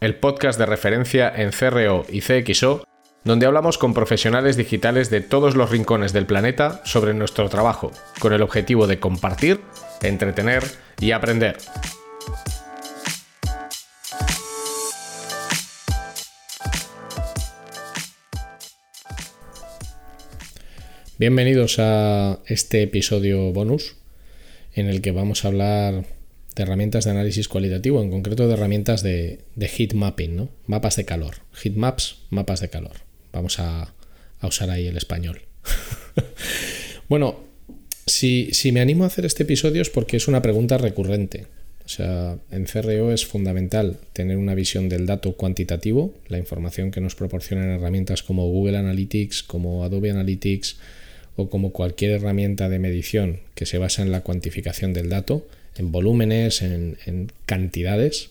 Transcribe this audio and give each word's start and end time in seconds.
el 0.00 0.14
podcast 0.14 0.58
de 0.58 0.64
referencia 0.64 1.30
en 1.34 1.50
CRO 1.50 2.06
y 2.08 2.22
CXO, 2.22 2.84
donde 3.22 3.44
hablamos 3.44 3.76
con 3.76 3.92
profesionales 3.92 4.56
digitales 4.56 5.10
de 5.10 5.20
todos 5.20 5.56
los 5.56 5.70
rincones 5.70 6.14
del 6.14 6.24
planeta 6.24 6.80
sobre 6.86 7.12
nuestro 7.12 7.50
trabajo, 7.50 7.92
con 8.18 8.32
el 8.32 8.40
objetivo 8.40 8.86
de 8.86 8.98
compartir, 8.98 9.60
entretener 10.00 10.64
y 11.00 11.10
aprender. 11.10 11.58
Bienvenidos 21.18 21.78
a 21.78 22.38
este 22.46 22.82
episodio 22.82 23.52
bonus 23.52 23.98
en 24.72 24.88
el 24.88 25.02
que 25.02 25.12
vamos 25.12 25.44
a 25.44 25.48
hablar 25.48 26.19
de 26.56 26.62
herramientas 26.62 27.04
de 27.04 27.12
análisis 27.12 27.48
cualitativo, 27.48 28.02
en 28.02 28.10
concreto 28.10 28.46
de 28.46 28.54
herramientas 28.54 29.02
de, 29.02 29.40
heat 29.58 29.94
mapping, 29.94 30.36
¿no? 30.36 30.48
mapas 30.66 30.96
de 30.96 31.04
calor. 31.04 31.36
Heat 31.52 31.76
maps, 31.76 32.18
mapas 32.30 32.60
de 32.60 32.68
calor. 32.68 32.96
Vamos 33.32 33.58
a, 33.58 33.94
usar 34.42 34.70
ahí 34.70 34.86
el 34.86 34.96
español. 34.96 35.42
bueno, 37.08 37.40
si, 38.06 38.50
si, 38.52 38.72
me 38.72 38.80
animo 38.80 39.04
a 39.04 39.06
hacer 39.08 39.24
este 39.24 39.44
episodio 39.44 39.82
es 39.82 39.90
porque 39.90 40.16
es 40.16 40.28
una 40.28 40.42
pregunta 40.42 40.78
recurrente. 40.78 41.46
O 41.84 41.88
sea, 41.88 42.38
en 42.50 42.66
CRO 42.66 43.12
es 43.12 43.26
fundamental 43.26 43.98
tener 44.12 44.36
una 44.36 44.54
visión 44.54 44.88
del 44.88 45.06
dato 45.06 45.32
cuantitativo, 45.32 46.14
la 46.28 46.38
información 46.38 46.90
que 46.90 47.00
nos 47.00 47.16
proporcionan 47.16 47.68
herramientas 47.68 48.22
como 48.22 48.48
Google 48.48 48.78
Analytics, 48.78 49.42
como 49.42 49.82
Adobe 49.82 50.10
Analytics 50.10 50.78
o 51.34 51.50
como 51.50 51.72
cualquier 51.72 52.12
herramienta 52.12 52.68
de 52.68 52.78
medición 52.78 53.40
que 53.54 53.66
se 53.66 53.78
basa 53.78 54.02
en 54.02 54.12
la 54.12 54.20
cuantificación 54.20 54.92
del 54.92 55.08
dato 55.08 55.46
en 55.80 55.92
volúmenes, 55.92 56.62
en, 56.62 57.32
cantidades, 57.46 58.30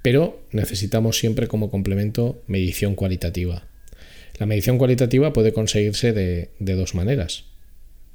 pero 0.00 0.40
necesitamos 0.52 1.18
siempre 1.18 1.48
como 1.48 1.70
complemento 1.70 2.40
medición 2.46 2.94
cualitativa. 2.94 3.66
La 4.38 4.46
medición 4.46 4.78
cualitativa 4.78 5.32
puede 5.32 5.52
conseguirse 5.52 6.12
de, 6.12 6.48
de, 6.58 6.74
dos 6.74 6.94
maneras. 6.94 7.44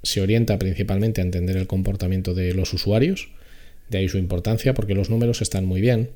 Se 0.02 0.22
orienta 0.22 0.58
principalmente 0.58 1.22
a 1.22 1.25
entender 1.25 1.58
el 1.58 1.68
comportamiento 1.68 2.34
de 2.34 2.53
los 2.53 2.73
usuarios, 2.73 3.30
de 3.90 4.00
ahí 4.00 4.09
su 4.09 4.18
importancia, 4.18 4.73
porque 4.73 4.95
los 4.95 5.09
números 5.09 5.42
están 5.42 5.66
muy 5.66 5.81
bien. 5.81 6.09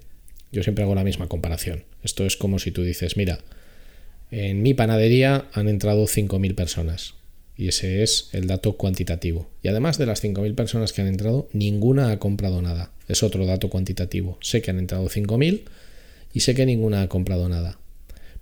Yo 0.51 0.63
siempre 0.63 0.83
hago 0.83 0.95
la 0.95 1.03
misma 1.03 1.27
comparación. 1.27 1.83
Esto 2.03 2.25
es 2.25 2.35
como 2.35 2.59
si 2.59 2.71
tú 2.71 2.83
dices, 2.83 3.15
mira, 3.15 3.39
en 4.31 4.61
mi 4.61 4.73
panadería 4.73 5.45
han 5.53 5.67
entrado 5.67 6.05
5.000 6.05 6.55
personas. 6.55 7.15
Y 7.57 7.67
ese 7.67 8.01
es 8.01 8.29
el 8.31 8.47
dato 8.47 8.77
cuantitativo. 8.77 9.47
Y 9.61 9.67
además 9.67 9.97
de 9.97 10.05
las 10.05 10.23
5.000 10.23 10.55
personas 10.55 10.93
que 10.93 11.01
han 11.01 11.07
entrado, 11.07 11.49
ninguna 11.53 12.11
ha 12.11 12.19
comprado 12.19 12.61
nada. 12.61 12.91
Es 13.07 13.23
otro 13.23 13.45
dato 13.45 13.69
cuantitativo. 13.69 14.37
Sé 14.41 14.61
que 14.61 14.71
han 14.71 14.79
entrado 14.79 15.09
5.000 15.09 15.61
y 16.33 16.39
sé 16.39 16.55
que 16.55 16.65
ninguna 16.65 17.01
ha 17.01 17.07
comprado 17.09 17.49
nada. 17.49 17.77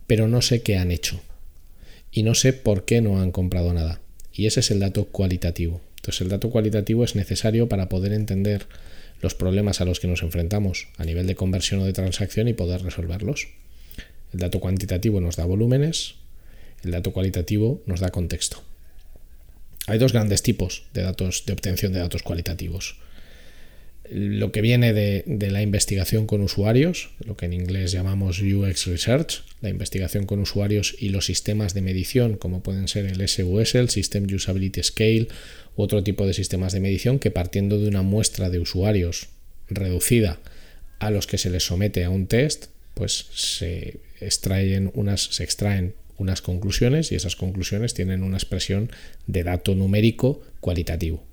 Pero 0.08 0.28
no 0.28 0.42
sé 0.42 0.62
qué 0.62 0.78
han 0.78 0.92
hecho. 0.92 1.22
Y 2.12 2.24
no 2.24 2.36
sé 2.36 2.54
por 2.54 2.86
qué 2.86 3.02
no 3.02 3.22
han 3.22 3.32
comprado 3.32 3.74
nada. 3.74 4.02
Y 4.34 4.46
ese 4.46 4.62
es 4.62 4.72
el 4.72 4.80
dato 4.80 5.06
cualitativo. 5.06 5.82
Entonces 5.98 6.22
el 6.22 6.30
dato 6.30 6.50
cualitativo 6.50 7.04
es 7.04 7.16
necesario 7.16 7.68
para 7.68 7.90
poder 7.90 8.14
entender 8.14 8.68
los 9.22 9.36
problemas 9.36 9.82
a 9.82 9.86
los 9.86 10.00
que 10.00 10.08
nos 10.08 10.24
enfrentamos 10.24 10.88
a 10.98 11.04
nivel 11.04 11.28
de 11.28 11.36
conversión 11.36 11.82
o 11.82 11.86
de 11.86 11.94
transacción 11.94 12.48
y 12.48 12.54
poder 12.54 12.84
resolverlos. 12.84 13.50
El 14.34 14.40
dato 14.40 14.60
cuantitativo 14.60 15.20
nos 15.20 15.36
da 15.36 15.46
volúmenes, 15.46 16.16
el 16.84 16.92
dato 16.92 17.12
cualitativo 17.12 17.82
nos 17.86 18.00
da 18.00 18.10
contexto. 18.10 18.64
Hay 19.90 19.98
dos 19.98 20.14
grandes 20.14 20.44
tipos 20.44 20.84
de 20.94 21.02
datos 21.02 21.46
de 21.48 21.54
obtención 21.54 21.94
de 21.94 22.00
datos 22.00 22.22
cualitativos. 22.22 22.98
Lo 24.12 24.52
que 24.52 24.62
viene 24.62 24.94
de, 24.94 25.24
la 25.50 25.64
investigación 25.64 26.28
con 26.28 26.42
usuarios, 26.42 27.10
lo 27.26 27.36
que 27.36 27.48
en 27.48 27.54
inglés 27.54 27.92
llamamos 27.92 28.40
UX 28.40 28.86
Research, 28.86 29.44
la 29.62 29.70
investigación 29.70 30.28
con 30.28 30.40
usuarios 30.40 30.96
y 31.00 31.10
los 31.10 31.26
sistemas 31.26 31.74
de 31.74 31.82
medición, 31.82 32.38
como 32.38 32.62
pueden 32.62 32.88
ser 32.88 33.06
el 33.06 33.28
SUS, 33.28 33.74
el 33.74 33.90
System 33.90 34.28
Usability 34.32 34.84
Scale, 34.84 35.28
u 35.76 35.82
otro 35.82 36.04
tipo 36.04 36.28
de 36.28 36.34
sistemas 36.34 36.72
de 36.72 36.82
medición 36.82 37.18
que 37.18 37.32
partiendo 37.32 37.80
de 37.80 37.88
una 37.88 38.04
muestra 38.04 38.52
de 38.52 38.60
usuarios 38.60 39.30
reducida 39.70 40.40
a 41.00 41.10
los 41.10 41.26
que 41.26 41.40
se 41.40 41.50
les 41.50 41.64
somete 41.64 42.04
a 42.04 42.12
un 42.12 42.28
test, 42.28 42.68
pues 42.94 43.26
se 43.34 43.98
extraen 44.22 44.92
unas, 44.94 45.22
se 45.22 45.44
extraen 45.44 45.94
unas 46.20 46.42
conclusiones 46.42 47.12
y 47.12 47.16
esas 47.16 47.36
conclusiones 47.36 47.94
tienen 47.94 48.24
una 48.24 48.38
expresión 48.38 48.92
de 49.26 49.44
dato 49.44 49.74
numérico 49.74 50.42
cualitativo. 50.60 51.24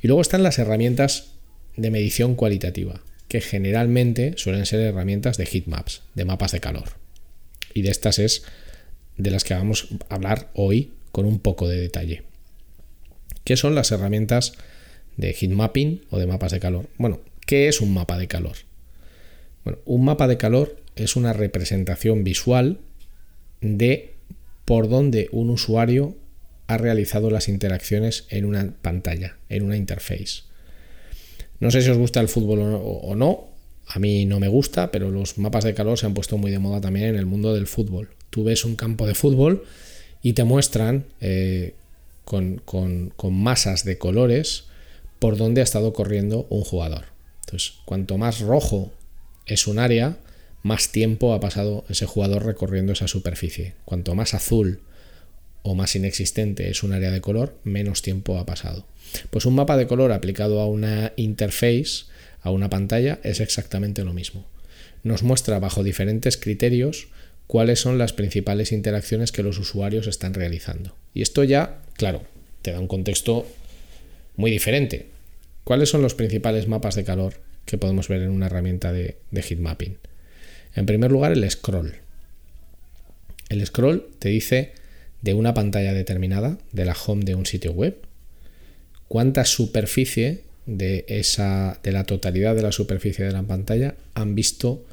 Y 0.00 0.06
luego 0.06 0.22
están 0.22 0.42
las 0.42 0.58
herramientas 0.58 1.32
de 1.76 1.90
medición 1.90 2.34
cualitativa, 2.34 3.00
que 3.28 3.40
generalmente 3.40 4.34
suelen 4.36 4.66
ser 4.66 4.80
herramientas 4.80 5.36
de 5.36 5.46
heatmaps, 5.46 6.02
de 6.14 6.24
mapas 6.24 6.52
de 6.52 6.60
calor. 6.60 6.90
Y 7.74 7.82
de 7.82 7.90
estas 7.90 8.18
es 8.18 8.44
de 9.16 9.30
las 9.30 9.44
que 9.44 9.54
vamos 9.54 9.88
a 10.08 10.14
hablar 10.14 10.50
hoy 10.54 10.92
con 11.12 11.26
un 11.26 11.40
poco 11.40 11.68
de 11.68 11.80
detalle. 11.80 12.22
¿Qué 13.44 13.56
son 13.56 13.74
las 13.74 13.90
herramientas 13.90 14.52
de 15.16 15.32
heatmapping 15.32 16.02
o 16.10 16.18
de 16.18 16.26
mapas 16.26 16.52
de 16.52 16.60
calor? 16.60 16.88
Bueno, 16.98 17.20
¿qué 17.46 17.68
es 17.68 17.80
un 17.80 17.92
mapa 17.92 18.18
de 18.18 18.28
calor? 18.28 18.56
Bueno, 19.64 19.80
un 19.84 20.04
mapa 20.04 20.28
de 20.28 20.36
calor 20.36 20.76
es 20.96 21.16
una 21.16 21.32
representación 21.32 22.24
visual 22.24 22.78
de 23.60 24.14
por 24.68 24.90
donde 24.90 25.30
un 25.32 25.48
usuario 25.48 26.14
ha 26.66 26.76
realizado 26.76 27.30
las 27.30 27.48
interacciones 27.48 28.26
en 28.28 28.44
una 28.44 28.74
pantalla, 28.82 29.38
en 29.48 29.62
una 29.62 29.78
interface. 29.78 30.42
No 31.58 31.70
sé 31.70 31.80
si 31.80 31.88
os 31.88 31.96
gusta 31.96 32.20
el 32.20 32.28
fútbol 32.28 32.58
o 32.60 33.16
no, 33.16 33.48
a 33.86 33.98
mí 33.98 34.26
no 34.26 34.40
me 34.40 34.48
gusta, 34.48 34.90
pero 34.90 35.10
los 35.10 35.38
mapas 35.38 35.64
de 35.64 35.72
calor 35.72 35.96
se 35.96 36.04
han 36.04 36.12
puesto 36.12 36.36
muy 36.36 36.50
de 36.50 36.58
moda 36.58 36.82
también 36.82 37.06
en 37.06 37.16
el 37.16 37.24
mundo 37.24 37.54
del 37.54 37.66
fútbol. 37.66 38.10
Tú 38.28 38.44
ves 38.44 38.66
un 38.66 38.76
campo 38.76 39.06
de 39.06 39.14
fútbol 39.14 39.64
y 40.20 40.34
te 40.34 40.44
muestran 40.44 41.06
eh, 41.22 41.72
con, 42.26 42.60
con 42.66 43.34
masas 43.34 43.84
de 43.86 43.96
colores 43.96 44.64
por 45.18 45.38
donde 45.38 45.62
ha 45.62 45.64
estado 45.64 45.94
corriendo 45.94 46.46
un 46.50 46.62
jugador. 46.62 47.06
Entonces, 47.46 47.78
cuanto 47.86 48.18
más 48.18 48.40
rojo 48.40 48.92
es 49.46 49.66
un 49.66 49.78
área, 49.78 50.18
más 50.68 50.92
tiempo 50.92 51.32
ha 51.32 51.40
pasado 51.40 51.84
ese 51.88 52.04
jugador 52.04 52.44
recorriendo 52.44 52.92
esa 52.92 53.08
superficie. 53.08 53.72
Cuanto 53.86 54.14
más 54.14 54.34
azul 54.34 54.80
o 55.62 55.74
más 55.74 55.96
inexistente 55.96 56.70
es 56.70 56.82
un 56.82 56.92
área 56.92 57.10
de 57.10 57.22
color, 57.22 57.58
menos 57.64 58.02
tiempo 58.02 58.38
ha 58.38 58.44
pasado. 58.44 58.86
Pues 59.30 59.46
un 59.46 59.54
mapa 59.54 59.78
de 59.78 59.86
color 59.86 60.12
aplicado 60.12 60.60
a 60.60 60.66
una 60.66 61.14
interface, 61.16 62.04
a 62.42 62.50
una 62.50 62.68
pantalla, 62.68 63.18
es 63.24 63.40
exactamente 63.40 64.04
lo 64.04 64.12
mismo. 64.12 64.46
Nos 65.02 65.22
muestra 65.22 65.58
bajo 65.58 65.82
diferentes 65.82 66.36
criterios 66.36 67.08
cuáles 67.46 67.80
son 67.80 67.96
las 67.96 68.12
principales 68.12 68.70
interacciones 68.70 69.32
que 69.32 69.42
los 69.42 69.58
usuarios 69.58 70.06
están 70.06 70.34
realizando. 70.34 70.94
Y 71.14 71.22
esto 71.22 71.44
ya, 71.44 71.80
claro, 71.94 72.22
te 72.60 72.72
da 72.72 72.78
un 72.78 72.88
contexto 72.88 73.46
muy 74.36 74.50
diferente. 74.50 75.06
¿Cuáles 75.64 75.88
son 75.88 76.02
los 76.02 76.14
principales 76.14 76.68
mapas 76.68 76.94
de 76.94 77.04
calor 77.04 77.34
que 77.64 77.78
podemos 77.78 78.08
ver 78.08 78.20
en 78.20 78.30
una 78.30 78.46
herramienta 78.46 78.92
de, 78.92 79.16
de 79.30 79.42
heat 79.42 79.60
mapping? 79.60 79.96
En 80.78 80.86
primer 80.86 81.10
lugar, 81.10 81.32
el 81.32 81.50
scroll. 81.50 81.96
El 83.48 83.66
scroll 83.66 84.06
te 84.20 84.28
dice 84.28 84.74
de 85.22 85.34
una 85.34 85.52
pantalla 85.52 85.92
determinada, 85.92 86.56
de 86.70 86.84
la 86.84 86.94
home 86.94 87.24
de 87.24 87.34
un 87.34 87.46
sitio 87.46 87.72
web, 87.72 87.96
cuánta 89.08 89.44
superficie 89.44 90.42
de, 90.66 91.04
esa, 91.08 91.80
de 91.82 91.90
la 91.90 92.04
totalidad 92.04 92.54
de 92.54 92.62
la 92.62 92.70
superficie 92.70 93.24
de 93.24 93.32
la 93.32 93.42
pantalla 93.42 93.96
han 94.14 94.36
visto 94.36 94.84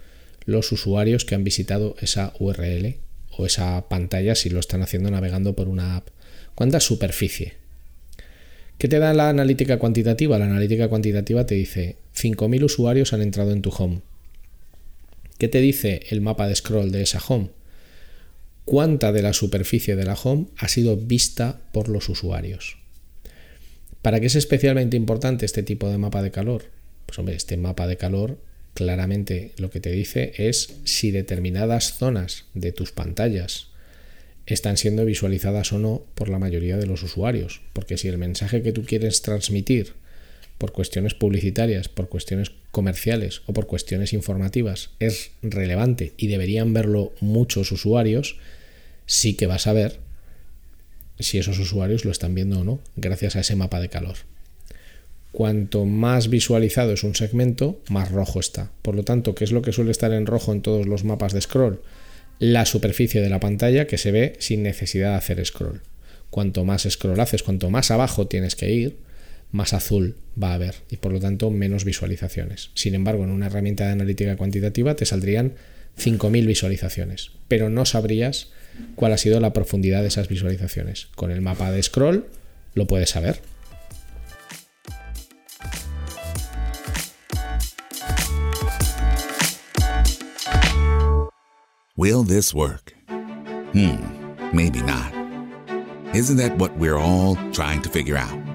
los 0.45 0.71
usuarios 0.71 1.23
que 1.23 1.35
han 1.35 1.43
visitado 1.43 1.95
esa 2.01 2.33
URL 2.39 2.95
o 3.37 3.45
esa 3.45 3.87
pantalla 3.87 4.33
si 4.33 4.49
lo 4.49 4.59
están 4.59 4.81
haciendo 4.81 5.11
navegando 5.11 5.53
por 5.53 5.67
una 5.67 5.97
app. 5.97 6.07
¿Cuánta 6.55 6.79
superficie? 6.79 7.53
¿Qué 8.79 8.87
te 8.87 8.97
da 8.97 9.13
la 9.13 9.29
analítica 9.29 9.77
cuantitativa? 9.77 10.39
La 10.39 10.45
analítica 10.45 10.87
cuantitativa 10.87 11.45
te 11.45 11.53
dice 11.53 11.97
5.000 12.15 12.63
usuarios 12.63 13.13
han 13.13 13.21
entrado 13.21 13.51
en 13.51 13.61
tu 13.61 13.69
home. 13.69 14.01
¿Qué 15.37 15.49
te 15.49 15.59
dice 15.59 16.01
el 16.09 16.21
mapa 16.21 16.47
de 16.47 16.55
scroll 16.55 16.91
de 16.91 17.01
esa 17.01 17.19
home? 17.27 17.49
¿Cuánta 18.63 19.11
de 19.11 19.21
la 19.21 19.33
superficie 19.33 19.95
de 19.95 20.05
la 20.05 20.13
home 20.13 20.47
ha 20.57 20.69
sido 20.69 20.95
vista 20.95 21.61
por 21.73 21.89
los 21.89 22.07
usuarios? 22.07 22.77
¿Para 24.01 24.19
qué 24.19 24.27
es 24.27 24.35
especialmente 24.35 24.95
importante 24.95 25.45
este 25.45 25.61
tipo 25.61 25.89
de 25.89 25.97
mapa 25.97 26.21
de 26.21 26.31
calor? 26.31 26.65
Pues 27.05 27.19
hombre, 27.19 27.35
este 27.35 27.57
mapa 27.57 27.85
de 27.85 27.97
calor 27.97 28.37
claramente 28.73 29.51
lo 29.57 29.69
que 29.69 29.79
te 29.79 29.91
dice 29.91 30.33
es 30.37 30.75
si 30.83 31.11
determinadas 31.11 31.97
zonas 31.97 32.45
de 32.53 32.71
tus 32.71 32.91
pantallas 32.91 33.67
están 34.45 34.77
siendo 34.77 35.05
visualizadas 35.05 35.73
o 35.73 35.79
no 35.79 36.05
por 36.15 36.29
la 36.29 36.39
mayoría 36.39 36.77
de 36.77 36.85
los 36.85 37.03
usuarios. 37.03 37.61
Porque 37.73 37.97
si 37.97 38.07
el 38.07 38.17
mensaje 38.17 38.61
que 38.61 38.71
tú 38.71 38.85
quieres 38.85 39.21
transmitir 39.21 39.93
por 40.65 40.71
cuestiones 40.71 41.13
publicitarias, 41.13 41.89
por 41.89 42.09
cuestiones 42.09 42.51
comerciales 42.71 43.43
o 43.45 43.53
por 43.53 43.67
cuestiones 43.67 44.13
informativas 44.13 44.89
es 44.99 45.29
relevante 45.43 46.13
y 46.17 46.25
deberían 46.25 46.73
verlo 46.73 47.13
muchos 47.19 47.71
usuarios, 47.71 48.39
sí 49.05 49.35
que 49.35 49.45
vas 49.45 49.67
a 49.67 49.73
ver 49.73 49.99
si 51.19 51.37
esos 51.37 51.59
usuarios 51.59 52.03
lo 52.03 52.09
están 52.09 52.33
viendo 52.33 52.61
o 52.61 52.63
no, 52.63 52.79
gracias 52.95 53.35
a 53.35 53.41
ese 53.41 53.55
mapa 53.55 53.79
de 53.79 53.89
calor. 53.89 54.15
Cuanto 55.31 55.85
más 55.85 56.29
visualizado 56.29 56.93
es 56.93 57.03
un 57.03 57.13
segmento, 57.13 57.79
más 57.89 58.09
rojo 58.09 58.39
está. 58.39 58.71
Por 58.81 58.95
lo 58.95 59.03
tanto, 59.03 59.35
¿qué 59.35 59.43
es 59.43 59.51
lo 59.51 59.61
que 59.61 59.71
suele 59.71 59.91
estar 59.91 60.13
en 60.13 60.25
rojo 60.25 60.51
en 60.51 60.63
todos 60.63 60.87
los 60.87 61.03
mapas 61.03 61.31
de 61.31 61.41
scroll? 61.41 61.79
La 62.39 62.65
superficie 62.65 63.21
de 63.21 63.29
la 63.29 63.39
pantalla 63.39 63.85
que 63.85 63.99
se 63.99 64.11
ve 64.11 64.33
sin 64.39 64.63
necesidad 64.63 65.11
de 65.11 65.17
hacer 65.17 65.45
scroll. 65.45 65.83
Cuanto 66.31 66.65
más 66.65 66.87
scroll 66.89 67.19
haces, 67.19 67.43
cuanto 67.43 67.69
más 67.69 67.91
abajo 67.91 68.25
tienes 68.25 68.55
que 68.55 68.71
ir, 68.71 69.05
más 69.51 69.73
azul 69.73 70.17
va 70.41 70.51
a 70.51 70.55
haber 70.55 70.75
y 70.89 70.97
por 70.97 71.11
lo 71.11 71.19
tanto 71.19 71.49
menos 71.51 71.85
visualizaciones. 71.85 72.71
Sin 72.73 72.95
embargo, 72.95 73.23
en 73.23 73.31
una 73.31 73.47
herramienta 73.47 73.85
de 73.85 73.93
analítica 73.93 74.35
cuantitativa 74.35 74.95
te 74.95 75.05
saldrían 75.05 75.53
5.000 75.97 76.45
visualizaciones, 76.45 77.31
pero 77.47 77.69
no 77.69 77.85
sabrías 77.85 78.51
cuál 78.95 79.13
ha 79.13 79.17
sido 79.17 79.39
la 79.39 79.53
profundidad 79.53 80.01
de 80.01 80.09
esas 80.09 80.27
visualizaciones. 80.27 81.07
Con 81.15 81.31
el 81.31 81.41
mapa 81.41 81.71
de 81.71 81.81
scroll 81.81 82.25
lo 82.73 82.85
puedes 82.87 83.09
saber. 83.09 83.39
Will 91.97 92.25
this 92.25 92.53
work? 92.53 92.93
Hmm, 93.71 93.95
maybe 94.53 94.81
not. 94.81 95.13
Isn't 96.13 96.37
that 96.37 96.57
what 96.57 96.77
we're 96.77 96.97
all 96.97 97.35
trying 97.53 97.81
to 97.83 97.89
figure 97.89 98.17
out? 98.17 98.54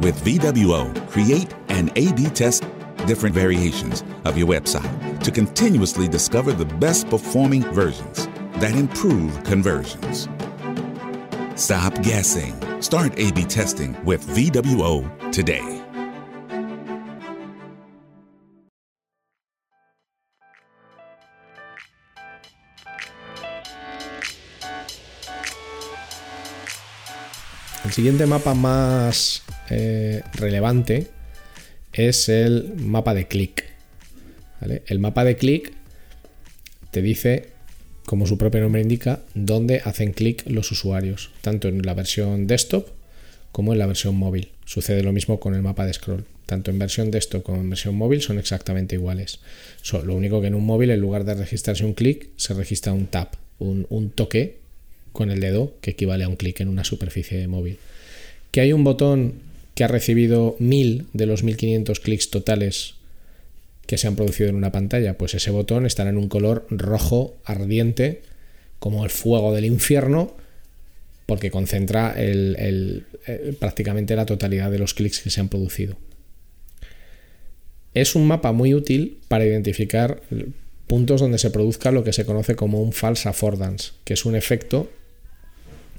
With 0.00 0.22
VWO, 0.24 1.08
create 1.08 1.54
and 1.68 1.90
A 1.96 2.12
B 2.12 2.26
test 2.26 2.64
different 3.06 3.34
variations 3.34 4.04
of 4.24 4.36
your 4.36 4.46
website 4.46 5.22
to 5.22 5.30
continuously 5.30 6.06
discover 6.06 6.52
the 6.52 6.64
best 6.64 7.08
performing 7.08 7.62
versions 7.72 8.26
that 8.60 8.74
improve 8.74 9.42
conversions. 9.44 10.28
Stop 11.54 11.94
guessing. 12.02 12.54
Start 12.82 13.18
A 13.18 13.32
B 13.32 13.44
testing 13.44 13.96
with 14.04 14.26
VWO 14.26 15.32
today. 15.32 15.75
Siguiente 27.96 28.26
mapa 28.26 28.52
más 28.52 29.42
eh, 29.70 30.20
relevante 30.34 31.06
es 31.94 32.28
el 32.28 32.74
mapa 32.76 33.14
de 33.14 33.26
clic. 33.26 33.64
El 34.84 34.98
mapa 34.98 35.24
de 35.24 35.38
clic 35.38 35.72
te 36.90 37.00
dice, 37.00 37.48
como 38.04 38.26
su 38.26 38.36
propio 38.36 38.60
nombre 38.60 38.82
indica, 38.82 39.20
dónde 39.32 39.80
hacen 39.82 40.12
clic 40.12 40.42
los 40.46 40.70
usuarios, 40.72 41.30
tanto 41.40 41.68
en 41.68 41.86
la 41.86 41.94
versión 41.94 42.46
desktop 42.46 42.86
como 43.50 43.72
en 43.72 43.78
la 43.78 43.86
versión 43.86 44.14
móvil. 44.14 44.50
Sucede 44.66 45.02
lo 45.02 45.12
mismo 45.12 45.40
con 45.40 45.54
el 45.54 45.62
mapa 45.62 45.86
de 45.86 45.94
scroll. 45.94 46.26
Tanto 46.44 46.70
en 46.70 46.78
versión 46.78 47.10
desktop 47.10 47.44
como 47.44 47.62
en 47.62 47.70
versión 47.70 47.94
móvil 47.94 48.20
son 48.20 48.38
exactamente 48.38 48.96
iguales. 48.96 49.40
lo 50.04 50.14
único 50.14 50.42
que 50.42 50.48
en 50.48 50.54
un 50.54 50.66
móvil, 50.66 50.90
en 50.90 51.00
lugar 51.00 51.24
de 51.24 51.32
registrarse 51.32 51.86
un 51.86 51.94
clic, 51.94 52.28
se 52.36 52.52
registra 52.52 52.92
un 52.92 53.06
tap, 53.06 53.36
un 53.58 54.10
toque 54.14 54.65
con 55.16 55.30
el 55.30 55.40
dedo 55.40 55.74
que 55.80 55.92
equivale 55.92 56.24
a 56.24 56.28
un 56.28 56.36
clic 56.36 56.60
en 56.60 56.68
una 56.68 56.84
superficie 56.84 57.48
móvil. 57.48 57.78
Que 58.52 58.60
hay 58.60 58.72
un 58.72 58.84
botón 58.84 59.34
que 59.74 59.82
ha 59.82 59.88
recibido 59.88 60.56
1000 60.58 61.06
de 61.12 61.26
los 61.26 61.42
1500 61.42 61.98
clics 62.00 62.30
totales 62.30 62.94
que 63.86 63.98
se 63.98 64.06
han 64.06 64.16
producido 64.16 64.48
en 64.48 64.56
una 64.56 64.72
pantalla, 64.72 65.16
pues 65.16 65.34
ese 65.34 65.50
botón 65.50 65.86
estará 65.86 66.10
en 66.10 66.18
un 66.18 66.28
color 66.28 66.66
rojo 66.70 67.36
ardiente, 67.44 68.22
como 68.78 69.04
el 69.04 69.10
fuego 69.10 69.54
del 69.54 69.64
infierno, 69.64 70.36
porque 71.24 71.50
concentra 71.50 72.14
prácticamente 73.58 74.16
la 74.16 74.26
totalidad 74.26 74.70
de 74.70 74.78
los 74.78 74.92
clics 74.92 75.20
que 75.20 75.30
se 75.30 75.40
han 75.40 75.48
producido. 75.48 75.96
Es 77.94 78.14
un 78.14 78.26
mapa 78.26 78.52
muy 78.52 78.74
útil 78.74 79.18
para 79.28 79.46
identificar 79.46 80.20
puntos 80.86 81.20
donde 81.20 81.38
se 81.38 81.50
produzca 81.50 81.90
lo 81.90 82.04
que 82.04 82.12
se 82.12 82.26
conoce 82.26 82.54
como 82.56 82.82
un 82.82 82.92
false 82.92 83.28
affordance, 83.28 83.92
que 84.04 84.14
es 84.14 84.24
un 84.24 84.36
efecto 84.36 84.90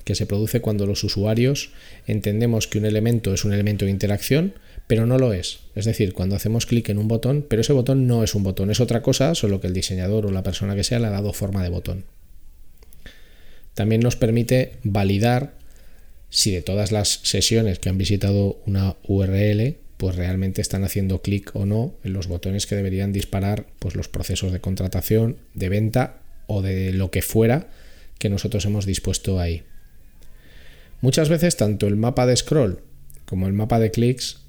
que 0.07 0.15
se 0.15 0.25
produce 0.25 0.61
cuando 0.61 0.85
los 0.85 1.03
usuarios 1.03 1.71
entendemos 2.05 2.65
que 2.65 2.77
un 2.77 2.85
elemento 2.85 3.33
es 3.33 3.43
un 3.43 3.51
elemento 3.51 3.83
de 3.83 3.91
interacción, 3.91 4.53
pero 4.87 5.05
no 5.05 5.17
lo 5.17 5.33
es. 5.33 5.59
Es 5.75 5.83
decir, 5.83 6.13
cuando 6.13 6.37
hacemos 6.37 6.65
clic 6.65 6.87
en 6.87 6.97
un 6.97 7.09
botón, 7.09 7.45
pero 7.45 7.59
ese 7.61 7.73
botón 7.73 8.07
no 8.07 8.23
es 8.23 8.33
un 8.33 8.43
botón, 8.43 8.71
es 8.71 8.79
otra 8.79 9.01
cosa, 9.01 9.35
solo 9.35 9.59
que 9.59 9.67
el 9.67 9.73
diseñador 9.73 10.25
o 10.25 10.31
la 10.31 10.43
persona 10.43 10.75
que 10.77 10.85
sea 10.85 10.99
le 10.99 11.07
ha 11.07 11.09
dado 11.09 11.33
forma 11.33 11.61
de 11.61 11.67
botón. 11.67 12.05
También 13.73 13.99
nos 13.99 14.15
permite 14.15 14.77
validar 14.83 15.55
si 16.29 16.51
de 16.51 16.61
todas 16.61 16.93
las 16.93 17.19
sesiones 17.23 17.79
que 17.79 17.89
han 17.89 17.97
visitado 17.97 18.61
una 18.65 18.95
URL, 19.09 19.75
pues 19.97 20.15
realmente 20.15 20.61
están 20.61 20.85
haciendo 20.85 21.21
clic 21.21 21.53
o 21.53 21.65
no 21.65 21.95
en 22.05 22.13
los 22.13 22.27
botones 22.27 22.65
que 22.65 22.77
deberían 22.77 23.11
disparar 23.11 23.65
pues 23.79 23.93
los 23.95 24.07
procesos 24.07 24.53
de 24.53 24.61
contratación, 24.61 25.35
de 25.53 25.67
venta 25.67 26.21
o 26.47 26.61
de 26.61 26.93
lo 26.93 27.11
que 27.11 27.21
fuera 27.21 27.67
que 28.19 28.29
nosotros 28.29 28.63
hemos 28.63 28.85
dispuesto 28.85 29.41
ahí. 29.41 29.63
Muchas 31.01 31.29
veces 31.29 31.57
tanto 31.57 31.87
el 31.87 31.95
mapa 31.95 32.25
de 32.25 32.35
scroll 32.35 32.81
como 33.25 33.47
el 33.47 33.53
mapa 33.53 33.79
de 33.79 33.91
clics 33.91 34.39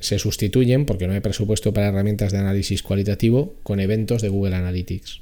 se 0.00 0.18
sustituyen, 0.18 0.86
porque 0.86 1.06
no 1.06 1.14
hay 1.14 1.20
presupuesto 1.20 1.72
para 1.72 1.88
herramientas 1.88 2.32
de 2.32 2.38
análisis 2.38 2.82
cualitativo, 2.82 3.54
con 3.62 3.80
eventos 3.80 4.22
de 4.22 4.28
Google 4.28 4.56
Analytics. 4.56 5.20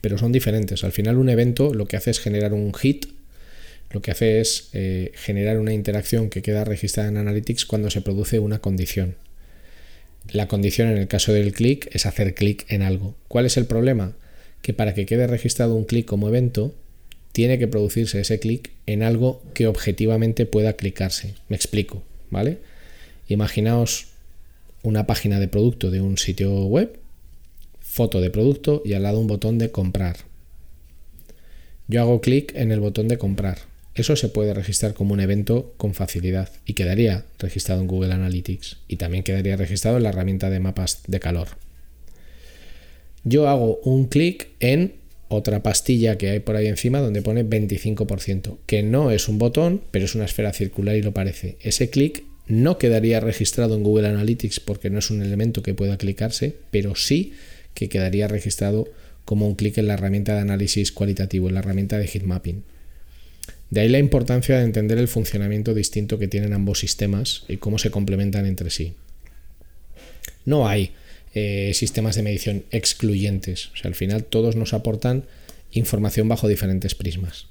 Pero 0.00 0.18
son 0.18 0.32
diferentes. 0.32 0.84
Al 0.84 0.92
final 0.92 1.18
un 1.18 1.28
evento 1.28 1.74
lo 1.74 1.86
que 1.86 1.96
hace 1.96 2.10
es 2.10 2.20
generar 2.20 2.52
un 2.52 2.72
hit, 2.74 3.06
lo 3.90 4.02
que 4.02 4.10
hace 4.10 4.40
es 4.40 4.70
eh, 4.72 5.12
generar 5.14 5.58
una 5.58 5.72
interacción 5.72 6.30
que 6.30 6.42
queda 6.42 6.64
registrada 6.64 7.08
en 7.08 7.16
Analytics 7.16 7.64
cuando 7.64 7.90
se 7.90 8.00
produce 8.00 8.38
una 8.38 8.60
condición. 8.60 9.16
La 10.30 10.48
condición 10.48 10.88
en 10.88 10.98
el 10.98 11.06
caso 11.06 11.32
del 11.32 11.52
clic 11.52 11.88
es 11.92 12.06
hacer 12.06 12.34
clic 12.34 12.64
en 12.68 12.82
algo. 12.82 13.14
¿Cuál 13.28 13.46
es 13.46 13.56
el 13.56 13.66
problema? 13.66 14.16
Que 14.62 14.72
para 14.72 14.94
que 14.94 15.06
quede 15.06 15.26
registrado 15.26 15.74
un 15.74 15.84
clic 15.84 16.06
como 16.06 16.28
evento, 16.28 16.74
tiene 17.34 17.58
que 17.58 17.66
producirse 17.66 18.20
ese 18.20 18.38
clic 18.38 18.70
en 18.86 19.02
algo 19.02 19.42
que 19.54 19.66
objetivamente 19.66 20.46
pueda 20.46 20.74
clicarse. 20.74 21.34
Me 21.48 21.56
explico, 21.56 22.04
¿vale? 22.30 22.58
Imaginaos 23.26 24.06
una 24.84 25.08
página 25.08 25.40
de 25.40 25.48
producto 25.48 25.90
de 25.90 26.00
un 26.00 26.16
sitio 26.16 26.64
web, 26.66 26.96
foto 27.80 28.20
de 28.20 28.30
producto 28.30 28.82
y 28.84 28.92
al 28.92 29.02
lado 29.02 29.18
un 29.18 29.26
botón 29.26 29.58
de 29.58 29.72
comprar. 29.72 30.18
Yo 31.88 32.02
hago 32.02 32.20
clic 32.20 32.54
en 32.54 32.70
el 32.70 32.78
botón 32.78 33.08
de 33.08 33.18
comprar. 33.18 33.58
Eso 33.96 34.14
se 34.14 34.28
puede 34.28 34.54
registrar 34.54 34.94
como 34.94 35.12
un 35.12 35.18
evento 35.18 35.74
con 35.76 35.92
facilidad 35.92 36.50
y 36.64 36.74
quedaría 36.74 37.24
registrado 37.40 37.80
en 37.80 37.88
Google 37.88 38.14
Analytics 38.14 38.76
y 38.86 38.94
también 38.94 39.24
quedaría 39.24 39.56
registrado 39.56 39.96
en 39.96 40.04
la 40.04 40.10
herramienta 40.10 40.50
de 40.50 40.60
mapas 40.60 41.02
de 41.08 41.18
calor. 41.18 41.48
Yo 43.24 43.48
hago 43.48 43.80
un 43.82 44.06
clic 44.06 44.50
en 44.60 45.02
otra 45.28 45.62
pastilla 45.62 46.18
que 46.18 46.30
hay 46.30 46.40
por 46.40 46.56
ahí 46.56 46.66
encima 46.66 47.00
donde 47.00 47.22
pone 47.22 47.44
25%, 47.44 48.58
que 48.66 48.82
no 48.82 49.10
es 49.10 49.28
un 49.28 49.38
botón, 49.38 49.82
pero 49.90 50.04
es 50.04 50.14
una 50.14 50.24
esfera 50.24 50.52
circular 50.52 50.96
y 50.96 51.02
lo 51.02 51.12
parece. 51.12 51.56
Ese 51.60 51.90
clic 51.90 52.24
no 52.46 52.78
quedaría 52.78 53.20
registrado 53.20 53.74
en 53.74 53.82
Google 53.82 54.08
Analytics 54.08 54.60
porque 54.60 54.90
no 54.90 54.98
es 54.98 55.10
un 55.10 55.22
elemento 55.22 55.62
que 55.62 55.74
pueda 55.74 55.96
clicarse, 55.96 56.54
pero 56.70 56.94
sí 56.94 57.32
que 57.72 57.88
quedaría 57.88 58.28
registrado 58.28 58.88
como 59.24 59.48
un 59.48 59.54
clic 59.54 59.78
en 59.78 59.88
la 59.88 59.94
herramienta 59.94 60.34
de 60.34 60.40
análisis 60.40 60.92
cualitativo, 60.92 61.48
en 61.48 61.54
la 61.54 61.60
herramienta 61.60 61.98
de 61.98 62.06
heatmapping. 62.06 62.62
De 63.70 63.80
ahí 63.80 63.88
la 63.88 63.98
importancia 63.98 64.58
de 64.58 64.64
entender 64.64 64.98
el 64.98 65.08
funcionamiento 65.08 65.74
distinto 65.74 66.18
que 66.18 66.28
tienen 66.28 66.52
ambos 66.52 66.78
sistemas 66.78 67.44
y 67.48 67.56
cómo 67.56 67.78
se 67.78 67.90
complementan 67.90 68.46
entre 68.46 68.70
sí. 68.70 68.94
No 70.44 70.68
hay 70.68 70.92
eh, 71.34 71.72
sistemas 71.74 72.16
de 72.16 72.22
medición 72.22 72.64
excluyentes. 72.70 73.70
O 73.74 73.76
sea, 73.76 73.88
al 73.88 73.94
final 73.94 74.24
todos 74.24 74.56
nos 74.56 74.72
aportan 74.72 75.24
información 75.72 76.28
bajo 76.28 76.48
diferentes 76.48 76.94
prismas. 76.94 77.48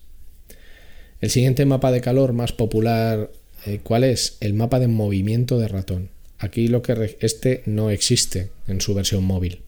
El 1.19 1.29
siguiente 1.29 1.65
mapa 1.65 1.91
de 1.91 2.01
calor 2.01 2.33
más 2.33 2.51
popular, 2.51 3.29
eh, 3.65 3.79
¿cuál 3.83 4.03
es? 4.03 4.37
El 4.39 4.53
mapa 4.53 4.79
de 4.79 4.87
movimiento 4.87 5.59
de 5.59 5.67
ratón. 5.67 6.09
Aquí 6.37 6.67
lo 6.67 6.81
que 6.81 7.17
este 7.21 7.63
no 7.65 7.89
existe 7.89 8.49
en 8.67 8.81
su 8.81 8.93
versión 8.93 9.23
móvil. 9.23 9.59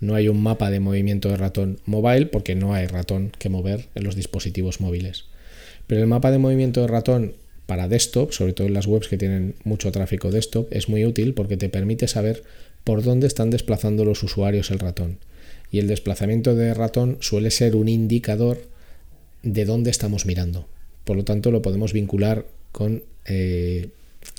No 0.00 0.14
hay 0.14 0.28
un 0.28 0.42
mapa 0.42 0.70
de 0.70 0.80
movimiento 0.80 1.28
de 1.28 1.36
ratón 1.36 1.80
mobile 1.84 2.26
porque 2.26 2.54
no 2.54 2.74
hay 2.74 2.86
ratón 2.86 3.32
que 3.38 3.48
mover 3.48 3.88
en 3.94 4.04
los 4.04 4.16
dispositivos 4.16 4.80
móviles. 4.80 5.24
Pero 5.86 6.00
el 6.00 6.06
mapa 6.06 6.30
de 6.30 6.38
movimiento 6.38 6.80
de 6.80 6.86
ratón 6.86 7.34
para 7.66 7.86
desktop, 7.86 8.32
sobre 8.32 8.52
todo 8.52 8.66
en 8.66 8.74
las 8.74 8.86
webs 8.86 9.08
que 9.08 9.16
tienen 9.18 9.54
mucho 9.64 9.92
tráfico 9.92 10.30
desktop, 10.30 10.72
es 10.72 10.88
muy 10.88 11.04
útil 11.04 11.34
porque 11.34 11.56
te 11.56 11.68
permite 11.68 12.08
saber 12.08 12.42
por 12.84 13.02
dónde 13.02 13.26
están 13.26 13.50
desplazando 13.50 14.04
los 14.04 14.22
usuarios 14.22 14.70
el 14.70 14.78
ratón. 14.78 15.18
Y 15.70 15.78
el 15.78 15.86
desplazamiento 15.86 16.54
de 16.54 16.74
ratón 16.74 17.18
suele 17.20 17.50
ser 17.50 17.76
un 17.76 17.88
indicador 17.88 18.62
de 19.42 19.64
dónde 19.64 19.90
estamos 19.90 20.26
mirando. 20.26 20.68
Por 21.04 21.16
lo 21.16 21.24
tanto, 21.24 21.50
lo 21.50 21.62
podemos 21.62 21.92
vincular 21.92 22.46
con 22.72 23.02
eh, 23.26 23.88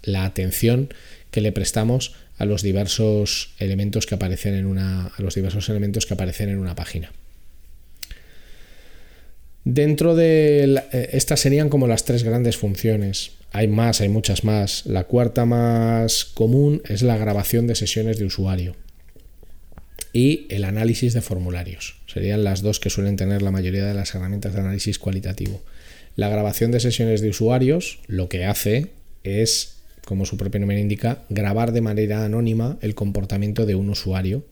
la 0.04 0.26
atención 0.26 0.90
que 1.32 1.42
le 1.42 1.52
prestamos 1.52 2.14
a 2.38 2.46
los 2.46 2.62
diversos 2.62 3.54
elementos 3.60 4.06
que 4.06 4.16
aparecen 4.16 4.56
en 4.56 4.66
una, 4.66 5.08
a 5.08 5.22
los 5.22 5.36
diversos 5.36 5.70
elementos 5.70 6.06
que 6.06 6.14
aparecen 6.14 6.50
en 6.50 6.60
una 6.60 6.76
página. 6.76 7.12
Dentro 9.64 10.16
de 10.16 10.82
eh, 10.92 11.10
estas 11.14 11.40
serían 11.40 11.70
como 11.70 11.88
las 11.88 12.06
tres 12.06 12.24
grandes 12.24 12.58
funciones. 12.58 13.34
Hay 13.52 13.68
más, 13.68 14.02
hay 14.02 14.10
muchas 14.10 14.44
más. 14.44 14.86
La 14.86 15.04
cuarta 15.04 15.46
más 15.46 16.26
común 16.26 16.82
es 16.88 17.04
la 17.04 17.18
grabación 17.18 17.68
de 17.68 17.76
sesiones 17.76 18.18
de 18.18 18.26
usuario 18.26 18.76
y 20.14 20.48
el 20.50 20.64
análisis 20.64 21.14
de 21.14 21.22
formularios. 21.22 22.02
Serían 22.08 22.44
las 22.44 22.62
dos 22.62 22.80
que 22.80 22.90
suelen 22.90 23.16
tener 23.16 23.42
la 23.42 23.52
mayoría 23.52 23.86
de 23.86 23.94
las 23.94 24.14
herramientas 24.16 24.54
de 24.54 24.62
análisis 24.62 25.00
cualitativo. 25.00 25.62
La 26.16 26.30
grabación 26.30 26.72
de 26.72 26.80
sesiones 26.80 27.22
de 27.22 27.30
usuarios 27.30 28.00
lo 28.08 28.30
que 28.30 28.46
hace 28.46 28.92
es, 29.24 29.78
como 30.06 30.26
su 30.26 30.38
propio 30.38 30.60
nombre 30.60 30.80
indica, 30.80 31.24
grabar 31.30 31.72
de 31.72 31.82
manera 31.82 32.26
anónima 32.26 32.78
el 32.82 32.96
comportamiento 32.96 33.66
de 33.66 33.76
un 33.76 33.90
usuario 33.90 34.44